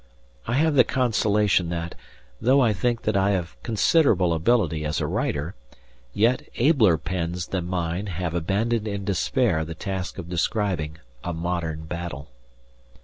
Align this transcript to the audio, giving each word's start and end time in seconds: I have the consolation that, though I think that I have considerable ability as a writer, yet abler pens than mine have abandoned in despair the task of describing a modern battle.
I 0.47 0.53
have 0.55 0.73
the 0.73 0.83
consolation 0.83 1.69
that, 1.69 1.93
though 2.41 2.59
I 2.59 2.73
think 2.73 3.03
that 3.03 3.15
I 3.15 3.33
have 3.33 3.55
considerable 3.61 4.33
ability 4.33 4.83
as 4.83 4.99
a 4.99 5.05
writer, 5.05 5.53
yet 6.11 6.41
abler 6.55 6.97
pens 6.97 7.45
than 7.45 7.67
mine 7.67 8.07
have 8.07 8.33
abandoned 8.33 8.87
in 8.87 9.05
despair 9.05 9.63
the 9.63 9.75
task 9.75 10.17
of 10.17 10.27
describing 10.27 10.97
a 11.23 11.33
modern 11.33 11.85
battle. 11.85 12.29